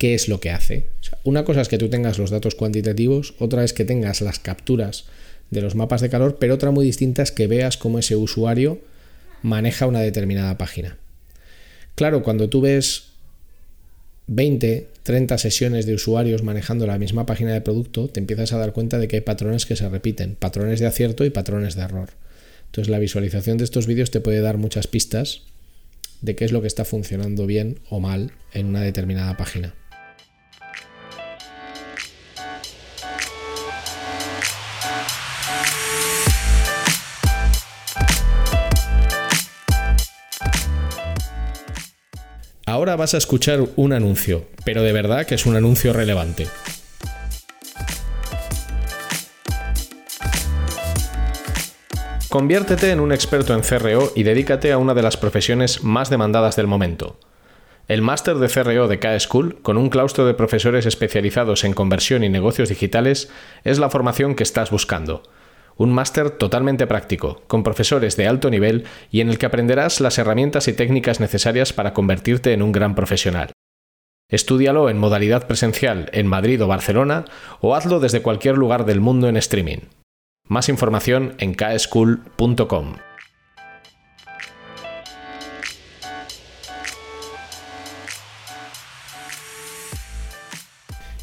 qué 0.00 0.14
es 0.14 0.28
lo 0.28 0.40
que 0.40 0.48
hace. 0.50 0.86
una 1.24 1.44
cosa 1.44 1.60
es 1.60 1.68
que 1.68 1.76
tú 1.76 1.90
tengas 1.90 2.18
los 2.18 2.30
datos 2.30 2.54
cuantitativos, 2.54 3.34
otra 3.38 3.64
es 3.64 3.74
que 3.74 3.84
tengas 3.84 4.22
las 4.22 4.38
capturas 4.38 5.04
de 5.50 5.60
los 5.60 5.74
mapas 5.74 6.00
de 6.00 6.08
calor, 6.08 6.38
pero 6.40 6.54
otra 6.54 6.70
muy 6.70 6.86
distinta 6.86 7.22
es 7.22 7.30
que 7.30 7.46
veas 7.46 7.76
cómo 7.76 7.98
ese 7.98 8.16
usuario 8.16 8.80
maneja 9.42 9.86
una 9.86 10.00
determinada 10.00 10.56
página. 10.56 10.96
Claro, 11.96 12.22
cuando 12.22 12.48
tú 12.48 12.62
ves 12.62 13.08
20, 14.28 14.88
30 15.02 15.36
sesiones 15.36 15.84
de 15.84 15.92
usuarios 15.92 16.42
manejando 16.42 16.86
la 16.86 16.96
misma 16.96 17.26
página 17.26 17.52
de 17.52 17.60
producto, 17.60 18.08
te 18.08 18.20
empiezas 18.20 18.54
a 18.54 18.58
dar 18.58 18.72
cuenta 18.72 18.96
de 18.96 19.06
que 19.06 19.16
hay 19.16 19.22
patrones 19.22 19.66
que 19.66 19.76
se 19.76 19.86
repiten, 19.86 20.34
patrones 20.34 20.80
de 20.80 20.86
acierto 20.86 21.26
y 21.26 21.30
patrones 21.30 21.74
de 21.74 21.82
error. 21.82 22.08
Entonces 22.68 22.90
la 22.90 22.98
visualización 22.98 23.58
de 23.58 23.64
estos 23.64 23.86
vídeos 23.86 24.10
te 24.10 24.20
puede 24.20 24.40
dar 24.40 24.56
muchas 24.56 24.86
pistas 24.86 25.42
de 26.22 26.36
qué 26.36 26.46
es 26.46 26.52
lo 26.52 26.62
que 26.62 26.68
está 26.68 26.86
funcionando 26.86 27.44
bien 27.44 27.80
o 27.90 28.00
mal 28.00 28.32
en 28.54 28.64
una 28.64 28.80
determinada 28.80 29.36
página. 29.36 29.74
Vas 42.96 43.14
a 43.14 43.18
escuchar 43.18 43.60
un 43.76 43.92
anuncio, 43.92 44.46
pero 44.64 44.82
de 44.82 44.92
verdad 44.92 45.26
que 45.26 45.34
es 45.34 45.46
un 45.46 45.56
anuncio 45.56 45.92
relevante. 45.92 46.46
Conviértete 52.28 52.90
en 52.90 53.00
un 53.00 53.12
experto 53.12 53.54
en 53.54 53.60
CRO 53.60 54.12
y 54.14 54.22
dedícate 54.22 54.72
a 54.72 54.78
una 54.78 54.94
de 54.94 55.02
las 55.02 55.16
profesiones 55.16 55.82
más 55.82 56.10
demandadas 56.10 56.56
del 56.56 56.66
momento. 56.66 57.18
El 57.88 58.02
máster 58.02 58.36
de 58.36 58.48
CRO 58.48 58.86
de 58.86 58.98
K-School, 58.98 59.60
con 59.62 59.76
un 59.76 59.88
claustro 59.88 60.26
de 60.26 60.34
profesores 60.34 60.86
especializados 60.86 61.64
en 61.64 61.72
conversión 61.72 62.22
y 62.22 62.28
negocios 62.28 62.68
digitales, 62.68 63.30
es 63.64 63.78
la 63.78 63.90
formación 63.90 64.34
que 64.34 64.44
estás 64.44 64.70
buscando 64.70 65.22
un 65.80 65.94
máster 65.94 66.30
totalmente 66.30 66.86
práctico, 66.86 67.40
con 67.46 67.62
profesores 67.62 68.14
de 68.18 68.28
alto 68.28 68.50
nivel 68.50 68.84
y 69.10 69.22
en 69.22 69.30
el 69.30 69.38
que 69.38 69.46
aprenderás 69.46 70.02
las 70.02 70.18
herramientas 70.18 70.68
y 70.68 70.74
técnicas 70.74 71.20
necesarias 71.20 71.72
para 71.72 71.94
convertirte 71.94 72.52
en 72.52 72.60
un 72.60 72.70
gran 72.70 72.94
profesional. 72.94 73.52
Estúdialo 74.28 74.90
en 74.90 74.98
modalidad 74.98 75.46
presencial 75.46 76.10
en 76.12 76.26
Madrid 76.26 76.62
o 76.62 76.66
Barcelona 76.66 77.24
o 77.62 77.74
hazlo 77.74 77.98
desde 77.98 78.20
cualquier 78.20 78.58
lugar 78.58 78.84
del 78.84 79.00
mundo 79.00 79.30
en 79.30 79.38
streaming. 79.38 79.88
Más 80.46 80.68
información 80.68 81.34
en 81.38 81.54
kschool.com. 81.54 82.96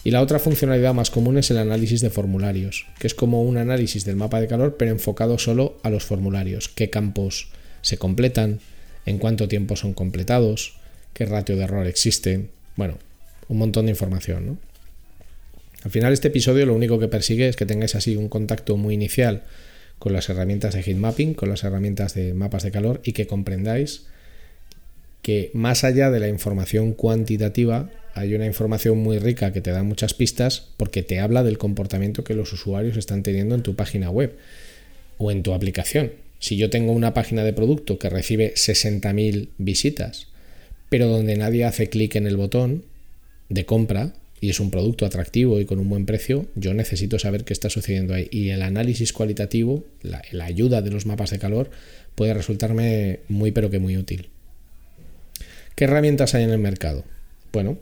Y 0.07 0.11
la 0.11 0.21
otra 0.21 0.39
funcionalidad 0.39 0.93
más 0.93 1.11
común 1.11 1.37
es 1.37 1.51
el 1.51 1.57
análisis 1.57 1.99
de 1.99 2.09
formularios, 2.09 2.85
que 2.97 3.07
es 3.07 3.13
como 3.13 3.43
un 3.43 3.57
análisis 3.57 4.05
del 4.05 4.15
mapa 4.15 4.39
de 4.39 4.47
calor, 4.47 4.77
pero 4.79 4.91
enfocado 4.91 5.37
solo 5.37 5.79
a 5.83 5.89
los 5.89 6.05
formularios, 6.05 6.69
qué 6.69 6.89
campos 6.89 7.49
se 7.81 7.97
completan, 7.97 8.61
en 9.05 9.17
cuánto 9.17 9.49
tiempo 9.49 9.75
son 9.75 9.93
completados, 9.93 10.75
qué 11.11 11.25
ratio 11.25 11.57
de 11.57 11.63
error 11.65 11.85
existe, 11.87 12.47
bueno, 12.77 12.97
un 13.49 13.57
montón 13.57 13.87
de 13.87 13.91
información. 13.91 14.59
Al 15.83 15.91
final 15.91 16.13
este 16.13 16.29
episodio 16.29 16.65
lo 16.65 16.73
único 16.73 16.99
que 16.99 17.09
persigue 17.09 17.49
es 17.49 17.57
que 17.57 17.65
tengáis 17.65 17.95
así 17.95 18.15
un 18.15 18.29
contacto 18.29 18.77
muy 18.77 18.93
inicial 18.93 19.43
con 19.99 20.13
las 20.13 20.29
herramientas 20.29 20.73
de 20.73 20.83
heatmapping, 20.83 21.33
con 21.33 21.49
las 21.49 21.65
herramientas 21.65 22.13
de 22.13 22.33
mapas 22.33 22.63
de 22.63 22.71
calor 22.71 23.01
y 23.03 23.11
que 23.11 23.27
comprendáis 23.27 24.05
que 25.21 25.51
más 25.53 25.83
allá 25.83 26.11
de 26.11 26.21
la 26.21 26.29
información 26.29 26.93
cuantitativa 26.93 27.89
hay 28.17 28.33
una 28.33 28.45
información 28.45 28.97
muy 28.97 29.19
rica 29.19 29.53
que 29.53 29.61
te 29.61 29.71
da 29.71 29.83
muchas 29.83 30.13
pistas 30.13 30.69
porque 30.77 31.03
te 31.03 31.19
habla 31.19 31.43
del 31.43 31.57
comportamiento 31.57 32.23
que 32.23 32.33
los 32.33 32.51
usuarios 32.51 32.97
están 32.97 33.23
teniendo 33.23 33.55
en 33.55 33.61
tu 33.61 33.75
página 33.75 34.09
web 34.09 34.35
o 35.17 35.31
en 35.31 35.43
tu 35.43 35.53
aplicación. 35.53 36.11
Si 36.39 36.57
yo 36.57 36.69
tengo 36.69 36.91
una 36.91 37.13
página 37.13 37.43
de 37.43 37.53
producto 37.53 37.99
que 37.99 38.09
recibe 38.09 38.53
60.000 38.55 39.49
visitas, 39.57 40.27
pero 40.89 41.07
donde 41.07 41.37
nadie 41.37 41.65
hace 41.65 41.89
clic 41.89 42.15
en 42.15 42.27
el 42.27 42.37
botón 42.37 42.85
de 43.49 43.65
compra 43.65 44.13
y 44.39 44.49
es 44.49 44.59
un 44.59 44.71
producto 44.71 45.05
atractivo 45.05 45.59
y 45.59 45.65
con 45.65 45.79
un 45.79 45.89
buen 45.89 46.05
precio, 46.05 46.45
yo 46.55 46.73
necesito 46.73 47.17
saber 47.19 47.43
qué 47.43 47.53
está 47.53 47.69
sucediendo 47.69 48.13
ahí. 48.13 48.27
Y 48.31 48.49
el 48.49 48.61
análisis 48.61 49.13
cualitativo, 49.13 49.83
la, 50.01 50.21
la 50.31 50.45
ayuda 50.45 50.81
de 50.81 50.91
los 50.91 51.05
mapas 51.05 51.31
de 51.31 51.39
calor, 51.39 51.71
puede 52.15 52.33
resultarme 52.33 53.19
muy 53.29 53.51
pero 53.51 53.69
que 53.69 53.79
muy 53.79 53.97
útil. 53.97 54.29
¿Qué 55.75 55.85
herramientas 55.85 56.35
hay 56.35 56.43
en 56.43 56.51
el 56.51 56.59
mercado? 56.59 57.03
Bueno, 57.51 57.77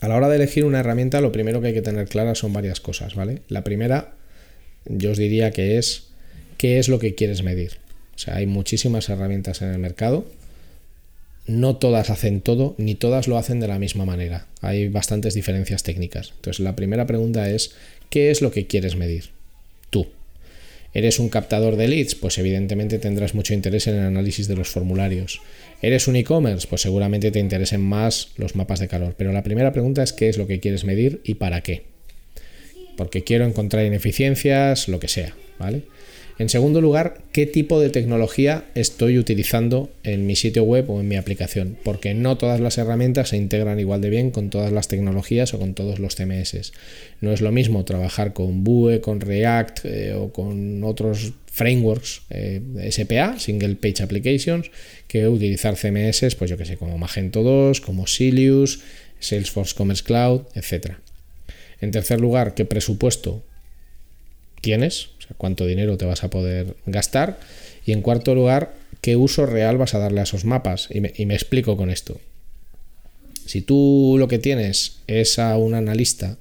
a 0.00 0.08
la 0.08 0.16
hora 0.16 0.28
de 0.28 0.36
elegir 0.36 0.64
una 0.64 0.80
herramienta, 0.80 1.20
lo 1.20 1.32
primero 1.32 1.60
que 1.60 1.68
hay 1.68 1.74
que 1.74 1.82
tener 1.82 2.08
clara 2.08 2.34
son 2.34 2.52
varias 2.52 2.80
cosas, 2.80 3.14
¿vale? 3.14 3.42
La 3.48 3.64
primera, 3.64 4.14
yo 4.84 5.10
os 5.10 5.18
diría 5.18 5.50
que 5.50 5.78
es 5.78 6.08
qué 6.56 6.78
es 6.78 6.88
lo 6.88 6.98
que 6.98 7.14
quieres 7.14 7.42
medir. 7.42 7.78
O 8.14 8.18
sea, 8.18 8.36
hay 8.36 8.46
muchísimas 8.46 9.08
herramientas 9.08 9.62
en 9.62 9.70
el 9.70 9.78
mercado. 9.78 10.26
No 11.46 11.76
todas 11.76 12.10
hacen 12.10 12.40
todo, 12.40 12.74
ni 12.78 12.94
todas 12.94 13.26
lo 13.26 13.38
hacen 13.38 13.58
de 13.58 13.68
la 13.68 13.78
misma 13.78 14.04
manera. 14.04 14.46
Hay 14.60 14.88
bastantes 14.88 15.34
diferencias 15.34 15.82
técnicas. 15.82 16.32
Entonces, 16.36 16.60
la 16.60 16.76
primera 16.76 17.06
pregunta 17.06 17.48
es, 17.50 17.74
¿qué 18.10 18.30
es 18.30 18.42
lo 18.42 18.50
que 18.50 18.66
quieres 18.66 18.96
medir? 18.96 19.30
¿Eres 20.94 21.18
un 21.18 21.28
captador 21.28 21.76
de 21.76 21.86
leads? 21.88 22.14
Pues 22.14 22.38
evidentemente 22.38 22.98
tendrás 22.98 23.34
mucho 23.34 23.54
interés 23.54 23.86
en 23.86 23.96
el 23.96 24.06
análisis 24.06 24.48
de 24.48 24.56
los 24.56 24.68
formularios. 24.68 25.40
¿Eres 25.82 26.08
un 26.08 26.16
e-commerce? 26.16 26.66
Pues 26.66 26.82
seguramente 26.82 27.30
te 27.30 27.38
interesen 27.38 27.82
más 27.82 28.30
los 28.36 28.56
mapas 28.56 28.80
de 28.80 28.88
calor. 28.88 29.14
Pero 29.16 29.32
la 29.32 29.42
primera 29.42 29.72
pregunta 29.72 30.02
es 30.02 30.12
qué 30.12 30.28
es 30.28 30.38
lo 30.38 30.46
que 30.46 30.60
quieres 30.60 30.84
medir 30.84 31.20
y 31.24 31.34
para 31.34 31.60
qué. 31.60 31.82
Porque 32.96 33.22
quiero 33.22 33.44
encontrar 33.44 33.84
ineficiencias, 33.84 34.88
lo 34.88 34.98
que 34.98 35.08
sea, 35.08 35.36
¿vale? 35.58 35.82
En 36.38 36.48
segundo 36.48 36.80
lugar, 36.80 37.20
¿qué 37.32 37.46
tipo 37.46 37.80
de 37.80 37.90
tecnología 37.90 38.64
estoy 38.76 39.18
utilizando 39.18 39.90
en 40.04 40.24
mi 40.24 40.36
sitio 40.36 40.62
web 40.62 40.88
o 40.88 41.00
en 41.00 41.08
mi 41.08 41.16
aplicación? 41.16 41.76
Porque 41.82 42.14
no 42.14 42.38
todas 42.38 42.60
las 42.60 42.78
herramientas 42.78 43.30
se 43.30 43.36
integran 43.36 43.80
igual 43.80 44.00
de 44.00 44.10
bien 44.10 44.30
con 44.30 44.48
todas 44.48 44.70
las 44.70 44.86
tecnologías 44.86 45.52
o 45.52 45.58
con 45.58 45.74
todos 45.74 45.98
los 45.98 46.14
CMS. 46.14 46.72
No 47.20 47.32
es 47.32 47.40
lo 47.40 47.50
mismo 47.50 47.84
trabajar 47.84 48.34
con 48.34 48.62
Vue, 48.62 49.00
con 49.00 49.20
React 49.20 49.84
eh, 49.84 50.12
o 50.14 50.32
con 50.32 50.84
otros 50.84 51.32
frameworks 51.50 52.22
eh, 52.30 52.62
SPA, 52.92 53.40
Single 53.40 53.74
Page 53.74 54.04
Applications, 54.04 54.70
que 55.08 55.26
utilizar 55.26 55.74
CMS, 55.74 56.36
pues 56.36 56.48
yo 56.48 56.56
que 56.56 56.66
sé, 56.66 56.76
como 56.76 56.98
Magento 56.98 57.42
2, 57.42 57.80
como 57.80 58.06
Silius, 58.06 58.78
Salesforce 59.18 59.74
Commerce 59.74 60.04
Cloud, 60.04 60.42
etc. 60.54 60.92
En 61.80 61.90
tercer 61.90 62.20
lugar, 62.20 62.54
¿qué 62.54 62.64
presupuesto 62.64 63.42
tienes? 64.60 65.10
cuánto 65.36 65.66
dinero 65.66 65.98
te 65.98 66.06
vas 66.06 66.24
a 66.24 66.30
poder 66.30 66.76
gastar. 66.86 67.38
Y 67.84 67.92
en 67.92 68.02
cuarto 68.02 68.34
lugar, 68.34 68.74
qué 69.00 69.16
uso 69.16 69.46
real 69.46 69.76
vas 69.76 69.94
a 69.94 69.98
darle 69.98 70.20
a 70.20 70.24
esos 70.24 70.44
mapas. 70.44 70.88
Y 70.90 71.00
me, 71.00 71.12
y 71.16 71.26
me 71.26 71.34
explico 71.34 71.76
con 71.76 71.90
esto. 71.90 72.20
Si 73.46 73.62
tú 73.62 74.16
lo 74.18 74.28
que 74.28 74.38
tienes 74.38 74.98
es 75.06 75.38
a 75.38 75.56
un 75.56 75.74
analista 75.74 76.38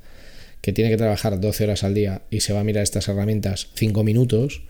que 0.61 0.73
tiene 0.73 0.89
que 0.89 0.97
trabajar 0.97 1.39
12 1.39 1.63
horas 1.63 1.83
al 1.83 1.93
día 1.93 2.23
y 2.29 2.41
se 2.41 2.53
va 2.53 2.61
a 2.61 2.63
mirar 2.63 2.83
estas 2.83 3.07
herramientas 3.07 3.69
5 3.75 4.03
minutos 4.03 4.63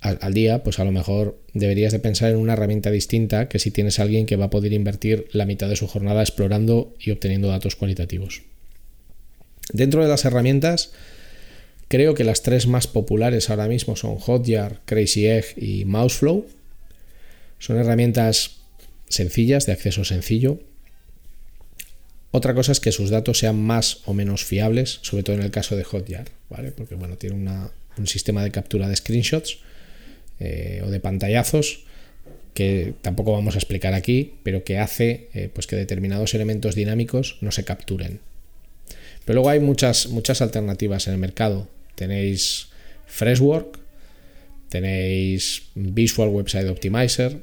al, 0.00 0.18
al, 0.22 0.32
día, 0.32 0.62
pues 0.62 0.78
a 0.78 0.84
lo 0.84 0.92
mejor 0.92 1.38
deberías 1.52 1.92
de 1.92 1.98
pensar 1.98 2.30
en 2.30 2.36
una 2.36 2.54
herramienta 2.54 2.90
distinta 2.90 3.48
que 3.48 3.58
si 3.58 3.70
tienes 3.70 3.98
a 3.98 4.02
alguien 4.02 4.24
que 4.24 4.36
va 4.36 4.46
a 4.46 4.50
poder 4.50 4.72
invertir 4.72 5.26
la 5.32 5.44
mitad 5.44 5.68
de 5.68 5.76
su 5.76 5.86
jornada 5.86 6.22
explorando 6.22 6.94
y 6.98 7.10
obteniendo 7.10 7.48
datos 7.48 7.76
cualitativos. 7.76 8.42
Dentro 9.72 10.02
de 10.02 10.08
las 10.08 10.24
herramientas, 10.24 10.92
Creo 11.90 12.14
que 12.14 12.22
las 12.22 12.42
tres 12.42 12.68
más 12.68 12.86
populares 12.86 13.50
ahora 13.50 13.66
mismo 13.66 13.96
son 13.96 14.14
Hotjar, 14.14 14.80
Crazy 14.84 15.26
Egg 15.26 15.56
y 15.56 15.84
Mouseflow. 15.86 16.46
Son 17.58 17.78
herramientas 17.78 18.58
sencillas, 19.08 19.66
de 19.66 19.72
acceso 19.72 20.04
sencillo. 20.04 20.60
Otra 22.30 22.54
cosa 22.54 22.70
es 22.70 22.78
que 22.78 22.92
sus 22.92 23.10
datos 23.10 23.40
sean 23.40 23.60
más 23.60 24.02
o 24.04 24.14
menos 24.14 24.44
fiables, 24.44 25.00
sobre 25.02 25.24
todo 25.24 25.34
en 25.34 25.42
el 25.42 25.50
caso 25.50 25.74
de 25.74 25.82
Hotjar, 25.82 26.26
¿vale? 26.48 26.70
Porque 26.70 26.94
bueno, 26.94 27.16
tiene 27.16 27.34
un 27.34 28.06
sistema 28.06 28.44
de 28.44 28.52
captura 28.52 28.88
de 28.88 28.94
screenshots 28.94 29.58
eh, 30.38 30.82
o 30.84 30.90
de 30.90 31.00
pantallazos 31.00 31.86
que 32.54 32.94
tampoco 33.02 33.32
vamos 33.32 33.56
a 33.56 33.58
explicar 33.58 33.94
aquí, 33.94 34.34
pero 34.44 34.62
que 34.62 34.78
hace 34.78 35.28
eh, 35.34 35.50
pues 35.52 35.66
que 35.66 35.74
determinados 35.74 36.34
elementos 36.34 36.76
dinámicos 36.76 37.38
no 37.40 37.50
se 37.50 37.64
capturen. 37.64 38.20
Pero 39.24 39.38
luego 39.38 39.50
hay 39.50 39.58
muchas, 39.58 40.06
muchas 40.06 40.40
alternativas 40.40 41.08
en 41.08 41.14
el 41.14 41.18
mercado. 41.18 41.68
Tenéis 42.00 42.70
Freshwork, 43.04 43.76
tenéis 44.72 45.68
Visual 45.74 46.30
Website 46.30 46.70
Optimizer, 46.70 47.36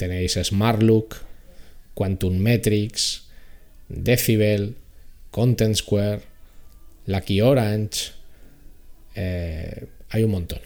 tenéis 0.00 0.38
SmartLook, 0.40 1.20
Quantum 1.92 2.38
Metrics, 2.38 3.28
Decibel, 3.88 4.74
Content 5.30 5.76
Square, 5.76 6.22
Lucky 7.04 7.42
Orange. 7.42 8.12
Eh, 9.14 9.84
hay 10.08 10.24
un 10.24 10.30
montón, 10.30 10.60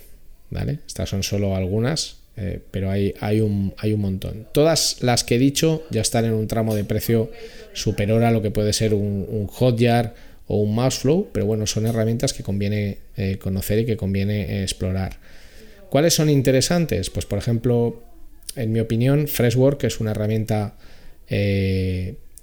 ¿vale? 0.50 0.78
Estas 0.86 1.10
son 1.10 1.24
solo 1.24 1.56
algunas 1.56 2.18
eh, 2.40 2.60
pero 2.70 2.88
hay, 2.88 3.14
hay, 3.20 3.40
un, 3.40 3.74
hay 3.78 3.92
un 3.92 4.00
montón. 4.00 4.46
Todas 4.52 5.02
las 5.02 5.24
que 5.24 5.34
he 5.34 5.38
dicho 5.38 5.82
ya 5.90 6.02
están 6.02 6.24
en 6.24 6.34
un 6.34 6.46
tramo 6.46 6.76
de 6.76 6.84
precio 6.84 7.32
superior 7.72 8.22
a 8.22 8.30
lo 8.30 8.42
que 8.42 8.52
puede 8.52 8.72
ser 8.72 8.94
un, 8.94 9.48
Hotjar 9.48 10.14
o 10.48 10.56
un 10.56 10.74
Mouseflow, 10.74 11.28
pero 11.32 11.46
bueno, 11.46 11.66
son 11.66 11.86
herramientas 11.86 12.32
que 12.32 12.42
conviene 12.42 12.98
eh, 13.16 13.38
conocer 13.38 13.78
y 13.78 13.86
que 13.86 13.96
conviene 13.96 14.42
eh, 14.42 14.62
explorar. 14.62 15.18
¿Cuáles 15.90 16.14
son 16.14 16.28
interesantes? 16.28 17.10
Pues 17.10 17.24
por 17.24 17.38
ejemplo, 17.38 18.02
en 18.56 18.72
mi 18.72 18.80
opinión, 18.80 19.28
Freshwork 19.28 19.84
es 19.84 20.00
una 20.00 20.10
herramienta 20.10 20.74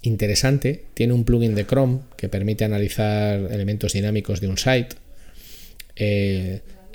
interesante. 0.03 0.85
Tiene 0.93 1.13
un 1.13 1.25
plugin 1.25 1.55
de 1.55 1.65
Chrome 1.65 2.01
que 2.17 2.29
permite 2.29 2.63
analizar 2.63 3.39
elementos 3.51 3.93
dinámicos 3.93 4.41
de 4.41 4.47
un 4.47 4.57
site 4.57 4.95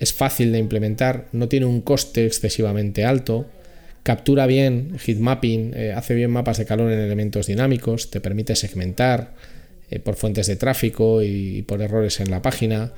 es 0.00 0.14
fácil 0.14 0.50
de 0.50 0.58
implementar, 0.58 1.26
no 1.32 1.46
tiene 1.46 1.66
un 1.66 1.82
coste 1.82 2.24
excesivamente 2.24 3.04
alto, 3.04 3.46
captura 4.02 4.46
bien 4.46 4.96
heatmapping, 4.98 5.74
eh, 5.76 5.92
hace 5.92 6.14
bien 6.14 6.30
mapas 6.30 6.56
de 6.56 6.64
calor 6.64 6.90
en 6.90 6.98
elementos 6.98 7.46
dinámicos, 7.46 8.10
te 8.10 8.20
permite 8.20 8.56
segmentar 8.56 9.34
eh, 9.90 9.98
por 9.98 10.14
fuentes 10.16 10.46
de 10.46 10.56
tráfico 10.56 11.22
y, 11.22 11.62
por 11.62 11.82
errores 11.82 12.20
en 12.20 12.30
la 12.30 12.42
página. 12.42 12.92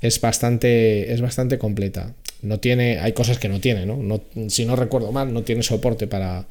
Es 0.00 0.20
bastante, 0.20 1.12
es 1.12 1.20
bastante 1.20 1.58
completa. 1.58 2.14
No 2.42 2.58
tiene, 2.58 2.98
hay 2.98 3.12
cosas 3.12 3.38
que 3.38 3.48
no 3.48 3.60
tiene, 3.60 3.86
¿no? 3.86 4.20
si 4.48 4.64
no 4.64 4.74
recuerdo 4.74 5.12
mal, 5.12 5.32
no 5.32 5.44
tiene 5.44 5.62
soporte 5.62 6.08
para, 6.08 6.46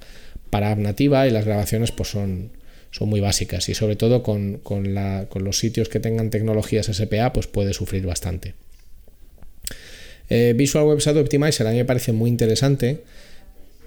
para 0.49 0.71
app 0.71 0.79
nativa 0.79 1.27
y 1.27 1.31
las 1.31 1.43
grabaciones 1.45 1.91
pues 1.91 2.09
son, 2.09 2.51
son 2.91 3.09
muy 3.09 3.19
básicas 3.19 3.67
y 3.67 3.73
sobre 3.73 3.97
todo 3.97 4.23
con, 4.23 4.59
con, 4.59 4.95
con 5.27 5.43
los 5.43 5.59
sitios 5.59 5.89
que 5.89 5.99
tengan 5.99 6.29
tecnologías 6.29 6.85
SPA 6.85 7.33
pues 7.33 7.47
puede 7.47 7.73
sufrir 7.73 8.05
bastante. 8.05 8.53
Eh, 10.29 10.53
Visual 10.55 10.85
Website 10.85 11.17
Optimizer 11.17 11.67
a 11.67 11.71
mí 11.71 11.77
me 11.77 11.85
parece 11.85 12.13
muy 12.13 12.29
interesante 12.29 13.03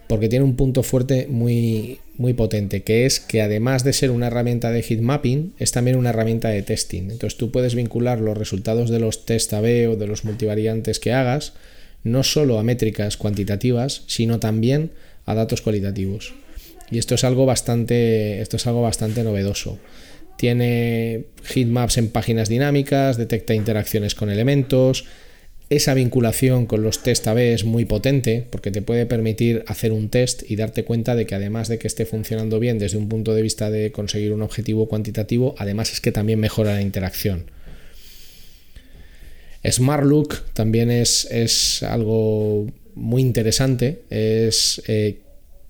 porque 0.08 0.28
tiene 0.28 0.44
un 0.44 0.56
punto 0.56 0.82
fuerte 0.82 1.26
muy, 1.28 1.98
muy 2.16 2.34
potente, 2.34 2.82
que 2.82 3.06
es 3.06 3.20
que 3.20 3.42
además 3.42 3.84
de 3.84 3.92
ser 3.92 4.10
una 4.10 4.26
herramienta 4.26 4.70
de 4.70 4.82
heat 4.82 5.00
mapping, 5.00 5.54
es 5.58 5.72
también 5.72 5.96
una 5.96 6.10
herramienta 6.10 6.48
de 6.48 6.62
testing. 6.62 7.10
Entonces 7.10 7.36
tú 7.36 7.50
puedes 7.50 7.74
vincular 7.74 8.20
los 8.20 8.36
resultados 8.36 8.90
de 8.90 9.00
los 9.00 9.24
test 9.26 9.52
AB 9.54 9.90
o 9.90 9.96
de 9.96 10.06
los 10.06 10.24
multivariantes 10.24 11.00
que 11.00 11.12
hagas, 11.12 11.54
no 12.02 12.22
solo 12.22 12.58
a 12.58 12.62
métricas 12.62 13.16
cuantitativas, 13.16 14.02
sino 14.06 14.38
también 14.38 14.90
a 15.24 15.34
datos 15.34 15.62
cualitativos. 15.62 16.34
Y 16.90 16.98
esto 16.98 17.14
es 17.14 17.24
algo 17.24 17.46
bastante, 17.46 18.40
esto 18.42 18.56
es 18.56 18.66
algo 18.66 18.82
bastante 18.82 19.24
novedoso. 19.24 19.78
Tiene 20.36 21.24
heatmaps 21.44 21.96
en 21.96 22.08
páginas 22.08 22.48
dinámicas, 22.48 23.16
detecta 23.16 23.54
interacciones 23.54 24.14
con 24.14 24.30
elementos, 24.30 25.06
esa 25.76 25.94
vinculación 25.94 26.66
con 26.66 26.82
los 26.82 27.02
test 27.02 27.26
AB 27.26 27.38
es 27.38 27.64
muy 27.64 27.84
potente 27.84 28.46
porque 28.50 28.70
te 28.70 28.82
puede 28.82 29.06
permitir 29.06 29.64
hacer 29.66 29.92
un 29.92 30.08
test 30.08 30.42
y 30.48 30.56
darte 30.56 30.84
cuenta 30.84 31.14
de 31.14 31.26
que 31.26 31.34
además 31.34 31.68
de 31.68 31.78
que 31.78 31.86
esté 31.86 32.06
funcionando 32.06 32.58
bien 32.58 32.78
desde 32.78 32.98
un 32.98 33.08
punto 33.08 33.34
de 33.34 33.42
vista 33.42 33.70
de 33.70 33.92
conseguir 33.92 34.32
un 34.32 34.42
objetivo 34.42 34.88
cuantitativo, 34.88 35.54
además 35.58 35.92
es 35.92 36.00
que 36.00 36.12
también 36.12 36.40
mejora 36.40 36.74
la 36.74 36.82
interacción. 36.82 37.50
Smart 39.70 40.04
Look 40.04 40.42
también 40.52 40.90
es, 40.90 41.26
es 41.30 41.82
algo 41.82 42.66
muy 42.94 43.22
interesante. 43.22 44.02
Es 44.10 44.82
eh, 44.86 45.20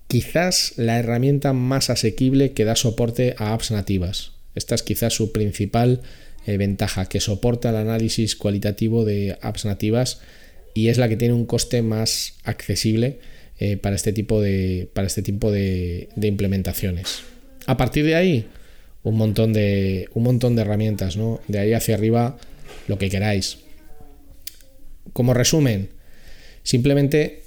quizás 0.08 0.74
la 0.76 0.98
herramienta 0.98 1.52
más 1.52 1.90
asequible 1.90 2.52
que 2.52 2.64
da 2.64 2.76
soporte 2.76 3.34
a 3.38 3.54
apps 3.54 3.70
nativas. 3.70 4.32
Esta 4.54 4.74
es 4.74 4.82
quizás 4.82 5.12
su 5.14 5.32
principal 5.32 6.02
eh, 6.46 6.56
ventaja, 6.56 7.06
que 7.06 7.20
soporta 7.20 7.70
el 7.70 7.76
análisis 7.76 8.36
cualitativo 8.36 9.04
de 9.04 9.38
apps 9.40 9.64
nativas 9.64 10.20
y 10.74 10.88
es 10.88 10.98
la 10.98 11.08
que 11.08 11.16
tiene 11.16 11.34
un 11.34 11.46
coste 11.46 11.82
más 11.82 12.34
accesible 12.44 13.18
eh, 13.60 13.76
para 13.76 13.94
este 13.94 14.12
tipo, 14.12 14.40
de, 14.40 14.88
para 14.92 15.06
este 15.06 15.22
tipo 15.22 15.52
de, 15.52 16.08
implementaciones. 16.20 17.20
A 17.66 17.76
partir 17.76 18.04
de 18.04 18.16
ahí, 18.16 18.46
un 19.04 19.16
montón 19.16 19.52
de, 19.52 20.08
un 20.12 20.24
montón 20.24 20.56
de 20.56 20.62
herramientas, 20.62 21.16
¿no? 21.16 21.40
De 21.46 21.60
ahí 21.60 21.72
hacia 21.72 21.94
arriba, 21.94 22.36
lo 22.88 22.98
que 22.98 23.08
queráis. 23.08 23.58
Como 25.12 25.34
resumen, 25.34 25.90
simplemente 26.64 27.43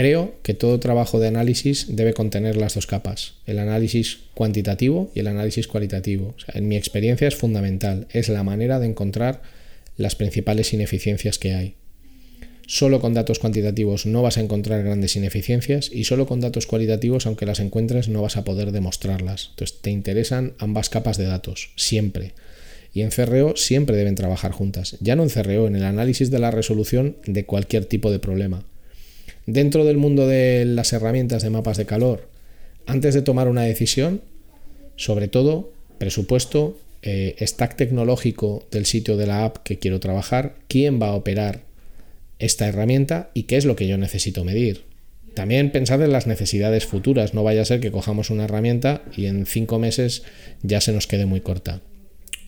Creo 0.00 0.32
que 0.42 0.54
todo 0.54 0.80
trabajo 0.80 1.20
de 1.20 1.28
análisis 1.28 1.94
debe 1.94 2.14
contener 2.14 2.56
las 2.56 2.74
dos 2.74 2.86
capas, 2.86 3.34
el 3.44 3.58
análisis 3.58 4.20
cuantitativo 4.32 5.12
y 5.14 5.20
el 5.20 5.26
análisis 5.26 5.68
cualitativo. 5.68 6.34
en 6.54 6.68
mi 6.68 6.76
experiencia 6.76 7.28
es 7.28 7.36
fundamental, 7.36 8.06
es 8.10 8.30
la 8.30 8.42
manera 8.42 8.80
de 8.80 8.86
encontrar 8.86 9.42
las 9.98 10.16
principales 10.16 10.72
ineficiencias 10.72 11.38
que 11.38 11.52
hay. 11.52 11.74
Solo 12.66 13.02
con 13.02 13.12
datos 13.12 13.40
cuantitativos 13.40 14.06
no 14.06 14.22
vas 14.22 14.38
a 14.38 14.40
encontrar 14.40 14.82
grandes 14.82 15.16
ineficiencias 15.16 15.90
y 15.92 16.04
solo 16.04 16.26
con 16.26 16.40
datos 16.40 16.64
cualitativos, 16.66 17.26
aunque 17.26 17.44
las 17.44 17.60
encuentres, 17.60 18.08
no 18.08 18.22
vas 18.22 18.38
a 18.38 18.44
poder 18.44 18.72
demostrarlas. 18.72 19.48
Entonces 19.50 19.82
te 19.82 19.90
interesan 19.90 20.54
ambas 20.56 20.88
capas 20.88 21.18
de 21.18 21.26
datos, 21.26 21.72
siempre. 21.76 22.32
Y 22.94 23.02
en 23.02 23.10
CRO 23.10 23.54
siempre 23.54 23.98
deben 23.98 24.14
trabajar 24.14 24.52
juntas. 24.52 24.96
Ya 25.00 25.14
no 25.14 25.24
en 25.24 25.28
CRO, 25.28 25.66
en 25.66 25.76
el 25.76 25.84
análisis 25.84 26.30
de 26.30 26.38
la 26.38 26.50
resolución 26.50 27.18
de 27.26 27.44
cualquier 27.44 27.84
tipo 27.84 28.10
de 28.10 28.18
problema. 28.18 28.64
Dentro 29.52 29.84
del 29.84 29.96
mundo 29.96 30.28
de 30.28 30.64
las 30.64 30.92
herramientas 30.92 31.42
de 31.42 31.50
mapas 31.50 31.76
de 31.76 31.84
calor, 31.84 32.28
antes 32.86 33.14
de 33.14 33.22
tomar 33.22 33.48
una 33.48 33.62
decisión, 33.62 34.20
sobre 34.94 35.26
todo 35.26 35.72
presupuesto, 35.98 36.78
eh, 37.02 37.34
stack 37.40 37.74
tecnológico 37.74 38.64
del 38.70 38.86
sitio 38.86 39.16
de 39.16 39.26
la 39.26 39.44
app 39.44 39.56
que 39.64 39.76
quiero 39.76 39.98
trabajar, 39.98 40.54
quién 40.68 41.02
va 41.02 41.08
a 41.08 41.14
operar 41.14 41.62
esta 42.38 42.68
herramienta 42.68 43.32
y 43.34 43.44
qué 43.44 43.56
es 43.56 43.64
lo 43.64 43.74
que 43.74 43.88
yo 43.88 43.98
necesito 43.98 44.44
medir. 44.44 44.84
También 45.34 45.72
pensad 45.72 46.00
en 46.00 46.12
las 46.12 46.28
necesidades 46.28 46.86
futuras, 46.86 47.34
no 47.34 47.42
vaya 47.42 47.62
a 47.62 47.64
ser 47.64 47.80
que 47.80 47.90
cojamos 47.90 48.30
una 48.30 48.44
herramienta 48.44 49.02
y 49.16 49.26
en 49.26 49.46
cinco 49.46 49.80
meses 49.80 50.22
ya 50.62 50.80
se 50.80 50.92
nos 50.92 51.08
quede 51.08 51.26
muy 51.26 51.40
corta. 51.40 51.80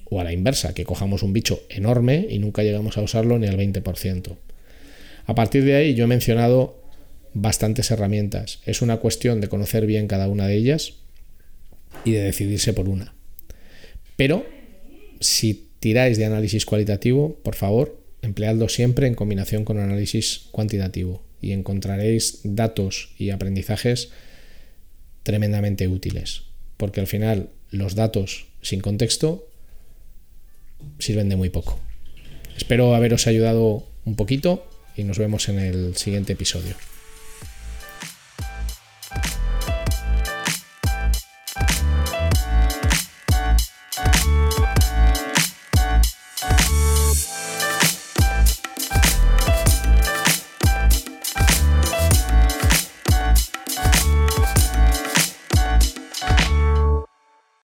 O 0.08 0.20
a 0.20 0.24
la 0.24 0.32
inversa, 0.32 0.72
que 0.72 0.84
cojamos 0.84 1.24
un 1.24 1.32
bicho 1.32 1.64
enorme 1.68 2.28
y 2.30 2.38
nunca 2.38 2.62
llegamos 2.62 2.96
a 2.96 3.02
usarlo 3.02 3.40
ni 3.40 3.48
al 3.48 3.58
20%. 3.58 4.36
A 5.26 5.34
partir 5.34 5.64
de 5.64 5.74
ahí 5.74 5.94
yo 5.94 6.04
he 6.04 6.08
mencionado 6.08 6.81
bastantes 7.34 7.90
herramientas. 7.90 8.60
Es 8.66 8.82
una 8.82 8.98
cuestión 8.98 9.40
de 9.40 9.48
conocer 9.48 9.86
bien 9.86 10.08
cada 10.08 10.28
una 10.28 10.46
de 10.46 10.56
ellas 10.56 10.94
y 12.04 12.12
de 12.12 12.22
decidirse 12.22 12.72
por 12.72 12.88
una. 12.88 13.14
Pero 14.16 14.46
si 15.20 15.68
tiráis 15.80 16.18
de 16.18 16.24
análisis 16.24 16.66
cualitativo, 16.66 17.38
por 17.42 17.54
favor, 17.54 17.98
empleadlo 18.22 18.68
siempre 18.68 19.06
en 19.06 19.14
combinación 19.14 19.64
con 19.64 19.78
análisis 19.78 20.46
cuantitativo 20.50 21.22
y 21.40 21.52
encontraréis 21.52 22.40
datos 22.44 23.10
y 23.18 23.30
aprendizajes 23.30 24.10
tremendamente 25.22 25.88
útiles. 25.88 26.42
Porque 26.76 27.00
al 27.00 27.06
final 27.06 27.50
los 27.70 27.94
datos 27.94 28.46
sin 28.60 28.80
contexto 28.80 29.48
sirven 30.98 31.28
de 31.28 31.36
muy 31.36 31.50
poco. 31.50 31.80
Espero 32.56 32.94
haberos 32.94 33.26
ayudado 33.26 33.88
un 34.04 34.16
poquito 34.16 34.68
y 34.96 35.04
nos 35.04 35.18
vemos 35.18 35.48
en 35.48 35.58
el 35.58 35.96
siguiente 35.96 36.34
episodio. 36.34 36.74